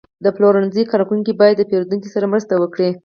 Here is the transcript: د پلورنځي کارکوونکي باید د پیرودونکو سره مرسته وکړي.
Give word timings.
د 0.25 0.27
پلورنځي 0.35 0.83
کارکوونکي 0.91 1.33
باید 1.41 1.55
د 1.57 1.63
پیرودونکو 1.69 2.07
سره 2.15 2.29
مرسته 2.33 2.53
وکړي. 2.57 2.89